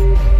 you 0.00 0.39